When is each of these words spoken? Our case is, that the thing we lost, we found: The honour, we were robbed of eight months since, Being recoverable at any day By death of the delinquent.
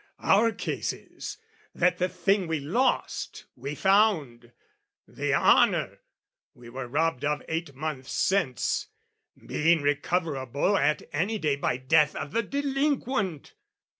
Our 0.23 0.51
case 0.51 0.93
is, 0.93 1.37
that 1.75 1.99
the 1.99 2.09
thing 2.09 2.47
we 2.47 2.59
lost, 2.59 3.45
we 3.55 3.75
found: 3.75 4.51
The 5.07 5.35
honour, 5.35 5.99
we 6.55 6.69
were 6.69 6.87
robbed 6.87 7.23
of 7.23 7.43
eight 7.47 7.75
months 7.75 8.11
since, 8.11 8.87
Being 9.37 9.83
recoverable 9.83 10.75
at 10.75 11.03
any 11.13 11.37
day 11.37 11.55
By 11.55 11.77
death 11.77 12.15
of 12.15 12.31
the 12.31 12.41
delinquent. 12.41 13.53